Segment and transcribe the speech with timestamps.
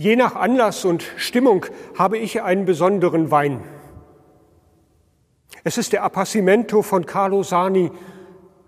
[0.00, 3.62] Je nach Anlass und Stimmung habe ich einen besonderen Wein.
[5.62, 7.90] Es ist der Appassimento von Carlo Sani.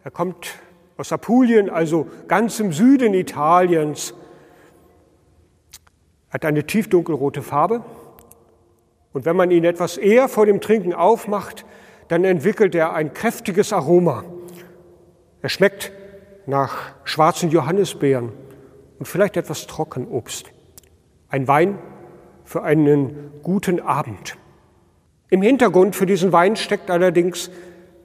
[0.05, 0.51] Er kommt
[0.99, 4.13] aus Apulien, also ganz im Süden Italiens.
[6.29, 7.83] Er hat eine tiefdunkelrote Farbe.
[9.15, 11.65] Und wenn man ihn etwas eher vor dem Trinken aufmacht,
[12.09, 14.23] dann entwickelt er ein kräftiges Aroma.
[15.41, 15.93] Er schmeckt
[16.45, 18.33] nach schwarzen Johannisbeeren
[18.99, 20.53] und vielleicht etwas Trockenobst.
[21.33, 21.79] Ein Wein
[22.45, 24.37] für einen guten Abend.
[25.31, 27.51] Im Hintergrund für diesen Wein steckt allerdings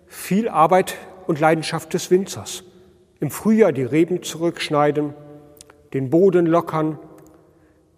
[0.05, 0.95] viel Arbeit
[1.27, 2.63] und Leidenschaft des Winzers.
[3.19, 5.13] Im Frühjahr die Reben zurückschneiden,
[5.93, 6.99] den Boden lockern,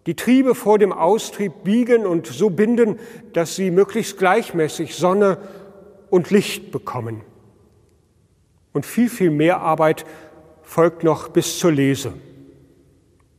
[0.07, 2.97] die Triebe vor dem Austrieb biegen und so binden,
[3.33, 5.37] dass sie möglichst gleichmäßig Sonne
[6.09, 7.21] und Licht bekommen.
[8.73, 10.05] Und viel, viel mehr Arbeit
[10.63, 12.13] folgt noch bis zur Lese.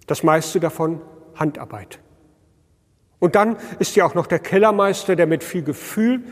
[0.06, 1.00] Das meiste davon
[1.40, 1.98] Handarbeit.
[3.18, 6.22] Und dann ist ja auch noch der Kellermeister, der mit viel Gefühl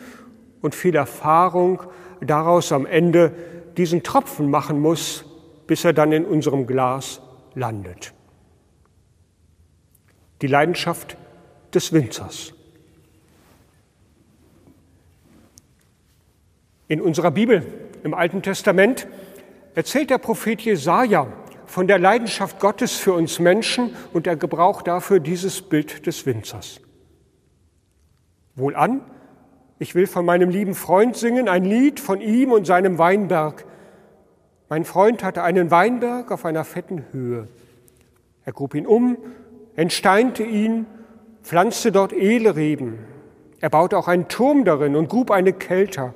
[0.63, 1.83] und viel Erfahrung
[2.21, 3.33] daraus am Ende
[3.77, 5.25] diesen Tropfen machen muss,
[5.67, 7.21] bis er dann in unserem Glas
[7.55, 8.13] landet.
[10.43, 11.17] Die Leidenschaft
[11.75, 12.55] des Winzers.
[16.89, 17.67] In unserer Bibel
[18.03, 19.07] im Alten Testament
[19.75, 21.27] erzählt der Prophet Jesaja
[21.69, 26.81] von der Leidenschaft Gottes für uns Menschen und er gebraucht dafür dieses Bild des Winzers.
[28.56, 29.03] Wohlan,
[29.78, 33.65] ich will von meinem lieben Freund singen, ein Lied von ihm und seinem Weinberg.
[34.69, 37.49] Mein Freund hatte einen Weinberg auf einer fetten Höhe.
[38.45, 39.19] Er grub ihn um,
[39.77, 40.87] entsteinte ihn,
[41.43, 42.99] pflanzte dort Ehlreben.
[43.61, 46.15] Er baute auch einen Turm darin und grub eine Kelter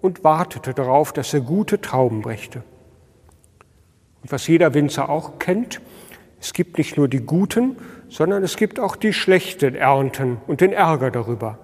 [0.00, 2.62] und wartete darauf, dass er gute Trauben brächte.
[4.24, 5.82] Und was jeder Winzer auch kennt,
[6.40, 7.76] es gibt nicht nur die guten,
[8.08, 11.58] sondern es gibt auch die schlechten Ernten und den Ärger darüber.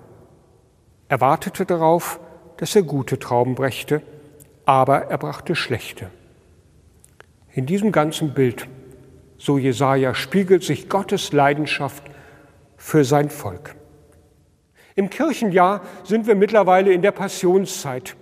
[1.09, 2.21] Er wartete darauf,
[2.59, 4.03] dass er gute Trauben brächte,
[4.67, 6.11] aber er brachte schlechte.
[7.55, 8.69] In diesem ganzen Bild,
[9.39, 12.05] so Jesaja, spiegelt sich Gottes Leidenschaft
[12.77, 13.75] für sein Volk.
[14.97, 18.17] Im Kirchenjahr sind wir mittlerweile in der Passionszeit.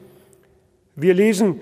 [0.94, 1.60] Wir lesen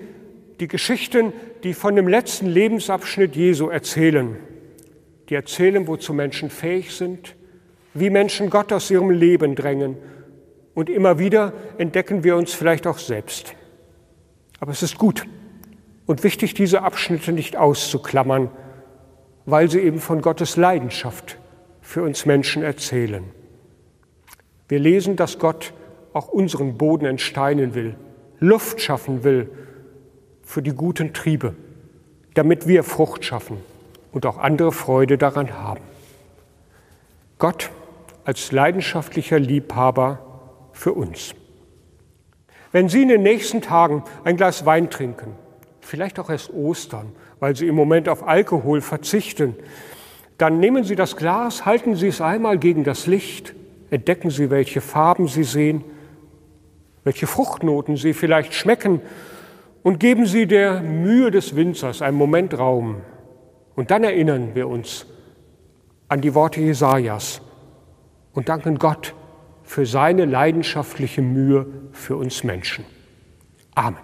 [0.59, 4.37] die Geschichten, die von dem letzten Lebensabschnitt Jesu erzählen.
[5.29, 7.35] Die erzählen, wozu Menschen fähig sind,
[7.93, 9.97] wie Menschen Gott aus ihrem Leben drängen.
[10.73, 13.55] Und immer wieder entdecken wir uns vielleicht auch selbst.
[14.59, 15.25] Aber es ist gut
[16.05, 18.49] und wichtig, diese Abschnitte nicht auszuklammern,
[19.45, 21.37] weil sie eben von Gottes Leidenschaft
[21.81, 23.23] für uns Menschen erzählen.
[24.67, 25.73] Wir lesen, dass Gott
[26.13, 27.95] auch unseren Boden entsteinen will,
[28.39, 29.49] Luft schaffen will
[30.47, 31.55] für die guten Triebe,
[32.33, 33.57] damit wir Frucht schaffen
[34.13, 35.81] und auch andere Freude daran haben.
[37.37, 37.69] Gott
[38.23, 40.19] als leidenschaftlicher Liebhaber
[40.71, 41.35] für uns.
[42.71, 45.35] Wenn Sie in den nächsten Tagen ein Glas Wein trinken,
[45.81, 47.11] vielleicht auch erst Ostern,
[47.41, 49.53] weil Sie im Moment auf Alkohol verzichten,
[50.37, 53.53] dann nehmen Sie das Glas, halten Sie es einmal gegen das Licht,
[53.89, 55.83] entdecken Sie, welche Farben Sie sehen,
[57.03, 59.01] welche Fruchtnoten Sie vielleicht schmecken
[59.87, 63.03] und geben Sie der Mühe des Winzers einen Moment Raum.
[63.73, 65.05] Und dann erinnern wir uns
[66.09, 67.41] an die Worte Jesajas
[68.33, 69.15] und danken Gott
[69.63, 72.83] für seine leidenschaftliche Mühe für uns Menschen.
[73.75, 73.95] Amen.